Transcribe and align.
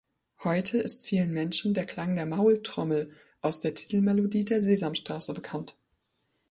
Heute 0.43 0.79
ist 0.79 1.05
vielen 1.05 1.31
Menschen 1.31 1.75
der 1.75 1.85
Klang 1.85 2.15
der 2.15 2.25
Maultrommel 2.25 3.13
aus 3.41 3.59
der 3.59 3.75
Titelmelodie 3.75 4.45
der 4.45 4.59
Sesamstraße 4.59 5.35
bekannt. 5.35 5.75